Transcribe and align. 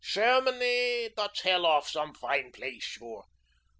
Shairmany, 0.03 1.13
dot's 1.15 1.41
hell 1.41 1.63
oaf 1.63 1.87
some 1.87 2.15
fine 2.15 2.51
plaice, 2.51 2.81
sure. 2.83 3.25